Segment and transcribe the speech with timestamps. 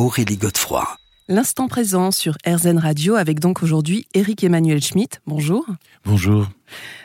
[0.00, 0.88] Aurélie Godefroy.
[1.28, 5.20] L'instant présent sur RZN Radio avec donc aujourd'hui Eric Emmanuel Schmitt.
[5.26, 5.66] Bonjour.
[6.06, 6.46] Bonjour.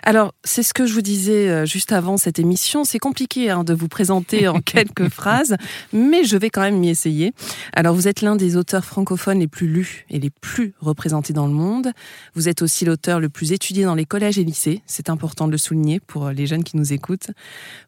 [0.03, 2.83] Alors, c'est ce que je vous disais euh, juste avant cette émission.
[2.83, 5.55] C'est compliqué hein, de vous présenter en quelques phrases,
[5.93, 7.33] mais je vais quand même m'y essayer.
[7.73, 11.47] Alors, vous êtes l'un des auteurs francophones les plus lus et les plus représentés dans
[11.47, 11.91] le monde.
[12.33, 14.81] Vous êtes aussi l'auteur le plus étudié dans les collèges et lycées.
[14.85, 17.31] C'est important de le souligner pour les jeunes qui nous écoutent.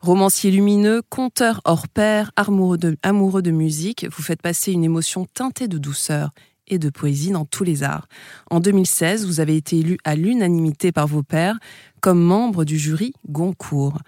[0.01, 5.25] Romancier lumineux, conteur hors pair, amoureux de, amoureux de musique, vous faites passer une émotion
[5.33, 6.31] teintée de douceur
[6.67, 8.07] et de poésie dans tous les arts.
[8.51, 11.57] En 2016, vous avez été élu à l'unanimité par vos pairs
[12.01, 13.99] comme membre du jury Goncourt.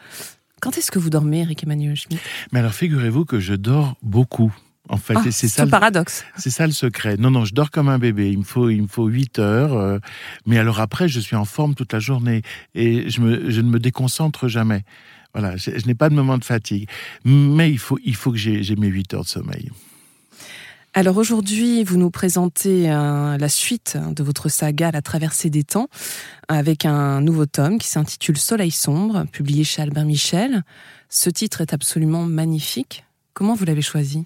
[0.62, 2.20] Quand est-ce que vous dormez, Eric Emmanuel Schmitt?
[2.52, 4.54] Mais alors figurez-vous que je dors beaucoup.
[4.92, 6.26] En fait, Ah, c'est ça, le paradoxe.
[6.36, 7.16] c'est ça le secret.
[7.18, 8.32] Non, non, je dors comme un bébé.
[8.32, 9.74] Il me faut, il me faut 8 heures.
[9.74, 10.00] euh,
[10.48, 12.42] mais alors après, je suis en forme toute la journée
[12.74, 14.84] et je, me, je ne me déconcentre jamais.
[15.36, 16.90] Voilà, je, je n'ai pas de moment de fatigue.
[17.24, 19.70] Mais il faut, il faut que j'ai j'ai mes 8 heures de sommeil.
[20.96, 25.88] Alors aujourd'hui, vous nous présentez euh, la suite de votre saga La traversée des temps
[26.48, 30.64] avec un nouveau tome qui s'intitule Soleil sombre, publié chez Albin Michel.
[31.08, 33.06] Ce titre est absolument magnifique.
[33.34, 34.26] Comment vous l'avez choisi?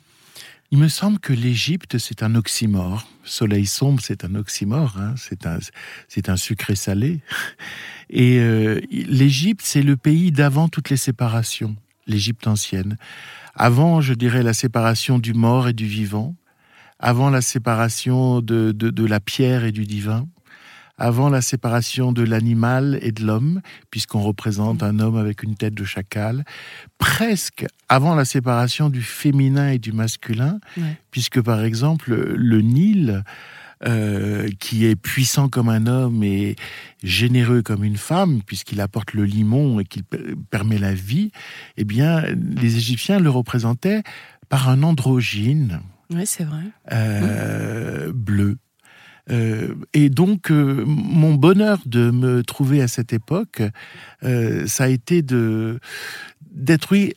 [0.72, 3.08] Il me semble que l'Égypte, c'est un oxymore.
[3.26, 4.96] Soleil sombre, c'est un oxymore.
[4.98, 5.16] hein.
[5.18, 5.60] C'est un,
[6.08, 7.20] c'est un sucré salé.
[8.10, 11.76] Et euh, l'Égypte, c'est le pays d'avant toutes les séparations.
[12.08, 12.98] L'Égypte ancienne.
[13.54, 16.36] Avant, je dirais, la séparation du mort et du vivant.
[17.06, 20.26] Avant la séparation de, de, de la pierre et du divin.
[20.98, 25.74] Avant la séparation de l'animal et de l'homme, puisqu'on représente un homme avec une tête
[25.74, 26.46] de chacal.
[27.00, 30.96] Presque avant la séparation du féminin et du masculin, Ouais.
[31.12, 33.24] puisque par exemple le Nil,
[33.86, 36.56] euh, qui est puissant comme un homme et
[37.04, 41.32] généreux comme une femme, puisqu'il apporte le limon et qu'il per- permet la vie,
[41.76, 42.22] eh bien
[42.62, 44.04] les Égyptiens le représentaient
[44.48, 45.82] par un androgyne
[46.14, 46.64] Oui, c'est vrai.
[46.92, 48.58] euh, bleu.
[49.32, 53.62] Euh, et donc, euh, mon bonheur de me trouver à cette époque,
[54.22, 55.80] ça a été de
[56.52, 57.14] d'être oui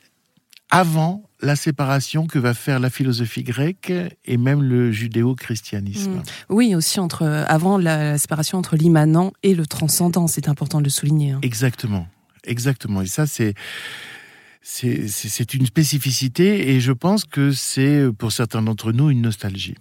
[0.71, 3.93] avant la séparation que va faire la philosophie grecque
[4.25, 6.13] et même le judéo-christianisme.
[6.17, 6.23] Mm.
[6.49, 10.85] Oui, aussi entre avant la, la séparation entre l'immanent et le transcendant, c'est important de
[10.85, 11.33] le souligner.
[11.33, 11.41] hein.
[11.43, 12.07] Exactement,
[12.45, 13.03] exactement.
[13.03, 13.55] Et ça, c'est
[14.69, 19.77] c'est une spécificité et je pense que c'est pour certains d'entre nous une nostalgie.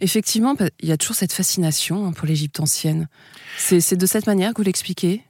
[0.00, 3.08] Effectivement, bah, il y a toujours cette fascination hein, pour l'Égypte ancienne.
[3.58, 5.22] C'est de cette manière que vous l'expliquez?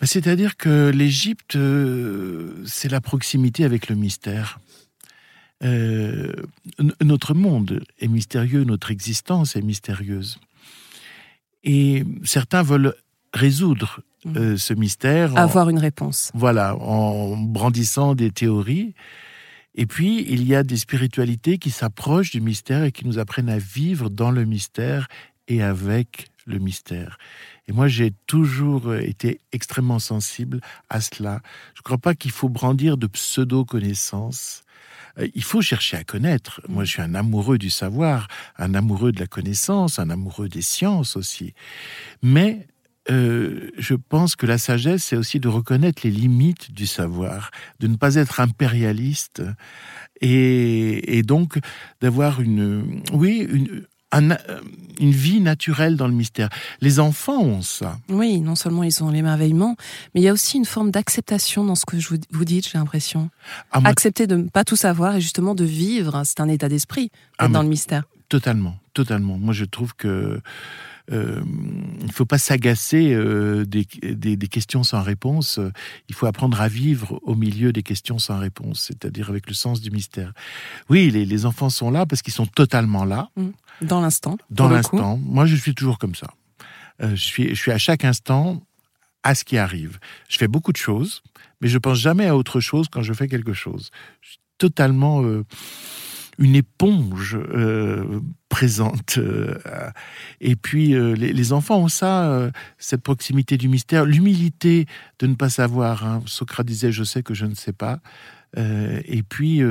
[0.00, 4.58] Ben, C'est-à-dire que l'Égypte, euh, c'est la proximité avec le mystère.
[5.62, 6.32] Euh,
[7.02, 10.38] notre monde est mystérieux, notre existence est mystérieuse.
[11.62, 12.94] Et certains veulent
[13.34, 16.30] résoudre euh, ce mystère en, Avoir une réponse.
[16.34, 18.94] voilà, en brandissant des théories.
[19.74, 23.50] Et puis, il y a des spiritualités qui s'approchent du mystère et qui nous apprennent
[23.50, 25.08] à vivre dans le mystère
[25.48, 27.18] et avec le mystère.
[27.66, 31.40] Et moi, j'ai toujours euh, été extrêmement sensible à cela.
[31.74, 34.62] Je ne crois pas qu'il faut brandir de pseudo-connaissances.
[35.18, 36.60] Euh, Il faut chercher à connaître.
[36.68, 38.28] Moi, je suis un amoureux du savoir,
[38.58, 41.54] un amoureux de la connaissance, un amoureux des sciences aussi.
[42.22, 42.66] Mais
[43.10, 47.50] euh, je pense que la sagesse, c'est aussi de reconnaître les limites du savoir,
[47.80, 49.42] de ne pas être impérialiste
[50.20, 51.58] et, et donc
[52.00, 54.36] d'avoir une, oui, une, un-
[55.00, 56.48] une vie naturelle dans le mystère.
[56.80, 57.98] Les enfants ont ça.
[58.08, 59.76] Oui, non seulement ils ont l'émerveillement,
[60.14, 62.68] mais il y a aussi une forme d'acceptation dans ce que je vous, vous dites,
[62.70, 63.28] j'ai l'impression.
[63.72, 66.68] Ah, moi, Accepter de ne pas tout savoir et justement de vivre, c'est un état
[66.68, 68.04] d'esprit Ah, dans le mystère.
[68.28, 69.36] Totalement, totalement.
[69.36, 70.40] Moi, je trouve que
[71.12, 71.42] euh,
[72.02, 75.60] il faut pas s'agacer euh, des, des, des questions sans réponse.
[76.08, 79.80] Il faut apprendre à vivre au milieu des questions sans réponse, c'est-à-dire avec le sens
[79.80, 80.32] du mystère.
[80.88, 83.28] Oui, les, les enfants sont là parce qu'ils sont totalement là,
[83.82, 84.38] Dans l'instant.
[84.50, 85.18] dans l'instant.
[85.18, 86.28] Moi, je suis toujours comme ça.
[87.02, 88.62] Euh, je suis, je suis à chaque instant
[89.22, 89.98] à ce qui arrive.
[90.28, 91.22] Je fais beaucoup de choses,
[91.60, 93.90] mais je pense jamais à autre chose quand je fais quelque chose.
[94.20, 95.22] Je suis totalement
[96.38, 99.18] une éponge euh, présente.
[99.18, 99.56] euh,
[100.40, 104.86] et puis euh, les, les enfants ont ça, euh, cette proximité du mystère, l'humilité
[105.18, 106.04] de ne pas savoir.
[106.06, 106.22] hein.
[106.26, 108.00] Socrate disait je sais que je ne sais pas.
[108.56, 109.62] Et puis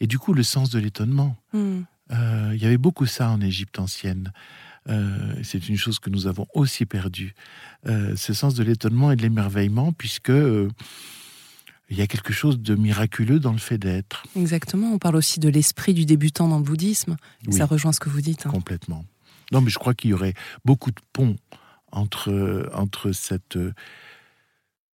[0.00, 1.36] et du coup le sens de l'étonnement.
[1.54, 1.84] Hmm.
[2.12, 4.30] Il y avait beaucoup ça en Égypte ancienne.
[4.88, 7.34] Euh, c'est une chose que nous avons aussi perdue.
[7.86, 10.68] Euh, ce sens de l'étonnement et de l'émerveillement, puisque euh,
[11.90, 14.92] il y a quelque chose de miraculeux dans le fait d'être, Exactement.
[14.92, 17.16] On parle aussi de l'esprit du débutant dans le bouddhisme.
[17.46, 17.52] Oui.
[17.54, 18.46] Ça rejoint ce que vous dites.
[18.46, 18.50] hein.
[18.50, 19.04] complètement.
[19.52, 20.34] Non, mais je crois qu'il y aurait
[20.64, 21.36] beaucoup de ponts
[21.90, 23.72] entre, entre cette, euh,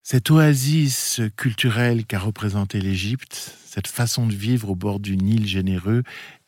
[0.03, 3.35] cette oasis culturelle qu'a représentée l'Égypte,
[3.67, 6.03] cette façon de vivre au bord du Nil généreux,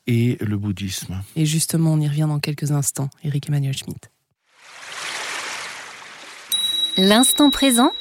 [0.06, 1.22] et le bouddhisme.
[1.36, 3.10] Et justement, on y revient dans quelques instants.
[3.24, 4.10] Eric Emmanuel Schmitt.
[6.96, 7.92] L'instant présent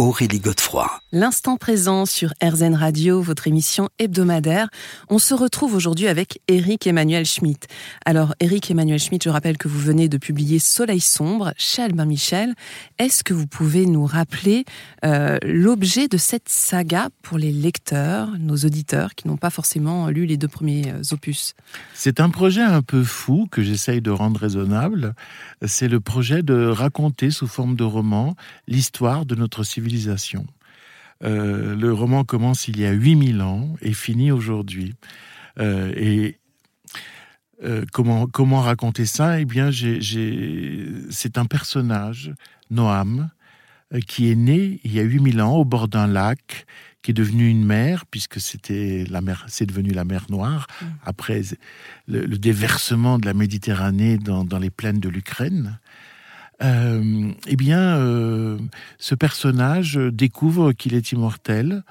[0.00, 0.88] Aurélie Godefroy.
[1.10, 4.68] L'instant présent sur RZN Radio, votre émission hebdomadaire.
[5.08, 7.66] On se retrouve aujourd'hui avec Eric Emmanuel Schmitt.
[8.04, 12.04] Alors, Eric Emmanuel Schmitt, je rappelle que vous venez de publier Soleil sombre chez Albin
[12.04, 12.54] Michel.
[13.00, 14.66] Est-ce que vous pouvez nous rappeler
[15.04, 20.26] euh, l'objet de cette saga pour les lecteurs, nos auditeurs qui n'ont pas forcément lu
[20.26, 21.54] les deux premiers euh, opus?
[21.94, 25.16] C'est un projet un peu fou que j'essaye de rendre raisonnable.
[25.66, 28.36] C'est le projet de raconter sous forme de roman
[28.68, 29.87] l'histoire de notre civilisation.
[31.24, 34.94] Euh, le roman commence il y a 8000 ans et finit aujourd'hui.
[35.58, 36.38] Euh, et
[37.64, 39.40] euh, comment, comment raconter ça?
[39.40, 39.70] Eh bien,
[41.10, 42.32] c'est un personnage,
[42.70, 43.30] Noam,
[44.06, 46.66] qui est né il y a 8000 ans au bord d'un lac,
[47.02, 50.66] qui est devenu une mer, puisque c'était la mer, c'est devenu la mer Noire,
[51.04, 51.42] après
[52.06, 55.78] le, le déversement de la Méditerranée dans, dans les plaines de l'Ukraine.
[56.62, 58.58] Euh, eh bien, euh,
[58.98, 61.84] ce personnage découvre qu'il est immortel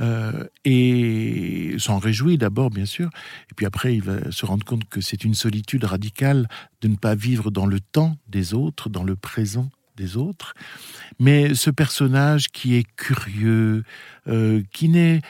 [0.00, 3.10] euh, et s'en réjouit d'abord, bien sûr,
[3.50, 6.48] et puis après, il va se rendre compte que c'est une solitude radicale
[6.80, 10.54] de ne pas vivre dans le temps des autres, dans le présent des autres.
[11.20, 13.84] Mais ce personnage qui est curieux,
[14.26, 15.20] euh, qui n'est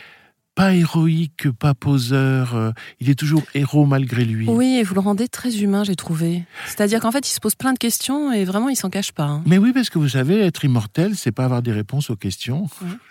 [0.54, 2.70] pas héroïque, pas poseur, euh,
[3.00, 4.48] il est toujours héros malgré lui.
[4.48, 6.44] Oui, et vous le rendez très humain, j'ai trouvé.
[6.66, 9.24] C'est-à-dire qu'en fait, il se pose plein de questions et vraiment, il s'en cache pas.
[9.24, 9.42] hein.
[9.46, 12.68] Mais oui, parce que vous savez, être immortel, c'est pas avoir des réponses aux questions.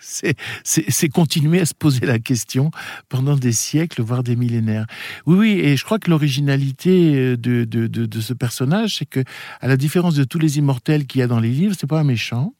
[0.64, 2.70] C'est, continuer à se poser la question
[3.08, 4.86] pendant des siècles, voire des millénaires.
[5.26, 9.20] Oui, oui, et je crois que l'originalité de, de, de, de ce personnage, c'est que,
[9.60, 12.00] à la différence de tous les immortels qu'il y a dans les livres, c'est pas
[12.00, 12.54] un méchant,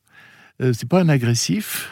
[0.63, 1.91] euh, c'est pas un agressif,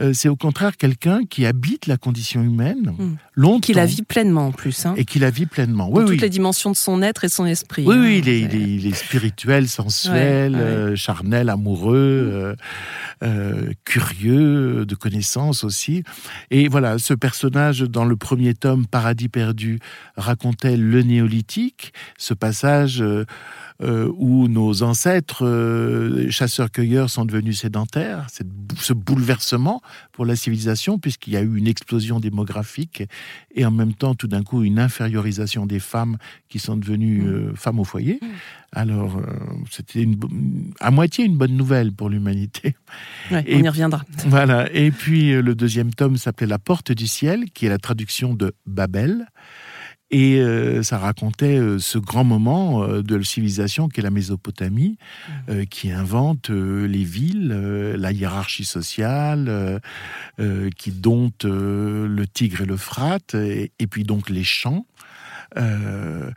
[0.00, 3.16] euh, c'est au contraire quelqu'un qui habite la condition humaine Mm.
[3.34, 4.86] longtemps Qui la vit pleinement en plus.
[4.86, 4.94] Hein.
[4.96, 5.88] et qui la vit pleinement.
[5.90, 7.84] Dans Oui, toutes les dimensions de son être et de son esprit.
[7.86, 8.00] Oui, hein.
[8.02, 10.64] oui, il est, C'est- il est- il est spirituel, sensuel, Ouais, ouais.
[10.64, 12.54] euh, charnel, amoureux,
[13.24, 16.02] euh, curieux, de connaissances aussi.
[16.50, 19.80] Et voilà, ce personnage dans le premier tome, Paradis perdu,
[20.16, 23.02] racontait le néolithique, ce passage
[23.82, 29.82] euh, où nos ancêtres euh, chasseurs-cueilleurs sont devenus sédentaires, cette ce bouleversement
[30.12, 33.02] pour la civilisation, puisqu'il y a eu une explosion démographique
[33.54, 36.16] et en même temps, tout d'un coup, une infériorisation des femmes
[36.48, 37.26] qui sont devenues Mm.
[37.26, 38.20] euh, femmes au foyer.
[38.72, 39.22] Alors, euh,
[39.70, 40.06] c'était
[40.80, 42.74] à moitié une bonne nouvelle pour l'humanité.
[43.30, 44.04] Ouais, on y reviendra.
[44.26, 44.70] Voilà.
[44.72, 48.34] Et puis, euh, le deuxième tome s'appelait La Porte du Ciel, qui est la traduction
[48.34, 49.26] de Babel.
[50.10, 54.96] Et euh, ça racontait euh, ce grand moment euh, de la civilisation qu'est la Mésopotamie,
[55.50, 59.78] euh, qui invente euh, les villes, euh, la hiérarchie sociale, euh,
[60.40, 64.86] euh, qui dompte euh, le Tigre et l'Euphrate, et, et puis donc les champs,
[65.58, 66.30] euh,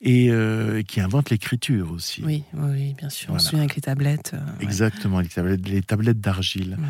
[0.00, 2.22] et euh, qui invente l'écriture aussi.
[2.24, 3.30] Oui, oui, bien sûr.
[3.30, 3.42] On Voilà.
[3.42, 4.32] se souvient avec les tablettes.
[4.34, 4.62] euh, ouais.
[4.64, 6.76] Exactement, les tablettes, les tablettes d'argile.
[6.78, 6.86] Ouais.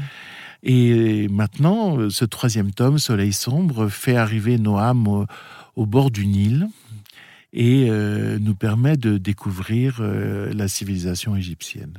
[0.62, 5.26] Et maintenant, ce troisième tome, Soleil sombre, fait arriver Noam au,
[5.76, 6.68] au bord du Nil
[7.58, 11.94] et euh, nous permet de découvrir euh, la civilisation égyptienne.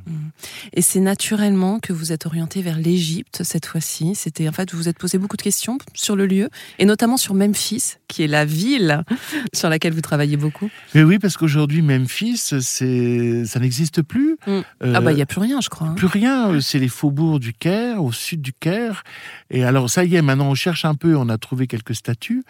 [0.72, 4.14] Et c'est naturellement que vous êtes orienté vers l'Égypte cette fois-ci.
[4.14, 7.16] C'était en fait, vous vous êtes posé beaucoup de questions sur le lieu et notamment
[7.16, 9.02] sur Memphis, qui est la ville
[9.52, 10.70] sur laquelle vous travaillez beaucoup.
[10.94, 14.36] Mais oui, parce qu'aujourd'hui, Memphis, c'est, ça n'existe plus.
[14.46, 14.50] Mm.
[14.50, 15.88] Euh, ah bah il y a plus rien, je crois.
[15.88, 15.94] hein.
[15.94, 19.02] Plus rien, c'est les faubourgs du Caire, au sud du Caire.
[19.50, 22.44] Et alors, ça y est, maintenant on cherche un peu, on a trouvé quelques statues,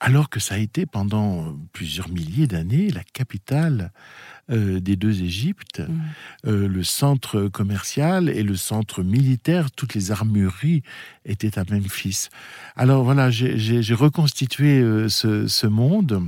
[0.00, 3.90] alors que ça a été pendant euh, plusieurs milliers d'années la capitale
[4.50, 5.92] euh, des deux Égyptes, Mm.
[6.46, 10.82] Euh, le centre commercial et le centre militaire, toutes les armureries
[11.24, 12.28] étaient à Memphis.
[12.76, 16.22] Alors voilà, j'ai- reconstitué euh, ce, ce monde.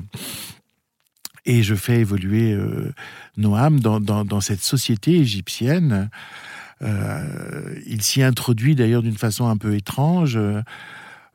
[1.47, 2.55] Et je fais évoluer
[3.39, 6.11] Noam dans, dans, dans cette société égyptienne
[6.83, 10.39] il s'y introduit d'ailleurs d'une façon un peu étrange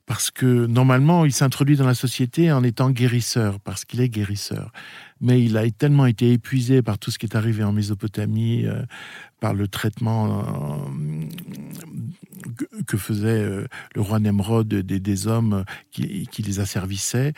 [0.06, 4.72] parce que normalement, il s'introduit dans la société en étant guérisseur, parce qu'il est guérisseur.
[5.20, 8.84] Mais il a tellement été épuisé par tout ce qui est arrivé en Mésopotamie, euh,
[9.40, 12.54] par le traitement euh,
[12.86, 17.34] que, faisait euh, le roi Nemrod des, hommes qui, les asservissaient.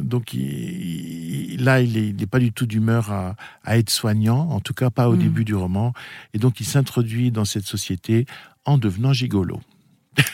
[0.00, 3.36] donc là, il n'est pas du tout d'humeur à,
[3.78, 5.18] être soignant, en tout cas pas au mmh.
[5.18, 5.92] début du roman.
[6.34, 8.26] Et donc il s'introduit dans cette société
[8.64, 9.60] en devenant gigolo.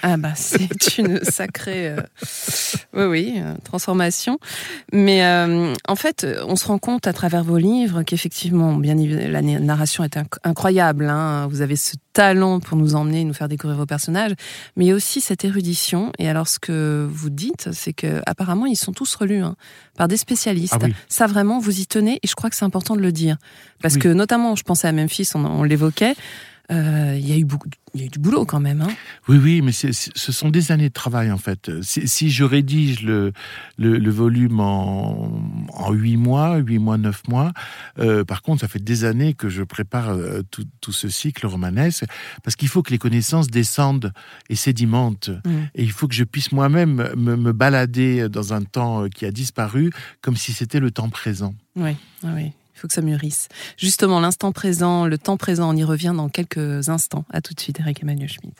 [0.02, 2.02] Ah bah c'est une sacrée, euh,
[2.94, 4.38] oui oui, euh, transformation.
[4.92, 9.42] Mais euh, en fait, on se rend compte à travers vos livres qu'effectivement, bien la
[9.42, 11.08] narration est incroyable.
[11.08, 11.46] Hein.
[11.48, 14.32] Vous avez ce talent pour nous emmener, nous faire découvrir vos personnages,
[14.76, 16.12] mais il y a aussi cette érudition.
[16.18, 19.56] Et alors, ce que vous dites, c'est que apparemment, ils sont tous relus hein,
[19.96, 20.76] par des spécialistes.
[20.80, 23.36] Ah Ça vraiment, vous y tenez, et je crois que c'est important de le dire,
[23.80, 26.14] parce que notamment, je pensais à Memphis, on, on l'évoquait.
[26.72, 28.80] Euh, il y a eu beaucoup, il y a eu du boulot quand même.
[28.80, 28.94] Hein
[29.28, 31.70] oui, oui, mais ce sont des années de travail en fait.
[31.82, 33.32] Si, je rédige le,
[33.78, 37.52] le, volume en huit mois, huit mois, neuf mois,
[37.98, 41.46] euh, par contre, ça fait des années que je prépare euh, tout, tout, ce cycle
[41.46, 42.04] romanesque
[42.42, 44.12] parce qu'il faut que les connaissances descendent
[44.48, 45.30] et sédimentent.
[45.44, 45.50] Mmh.
[45.74, 49.30] Et il faut que je puisse moi-même me, me, balader dans un temps qui a
[49.30, 49.90] disparu
[50.22, 51.54] comme si c'était le temps présent.
[51.76, 52.52] Oui, oui
[52.82, 53.48] faut que ça mûrisse.
[53.78, 57.24] Justement, l'instant présent, le temps présent, on y revient dans quelques instants.
[57.30, 58.56] À tout de suite, Eric Emmanuel Schmidt.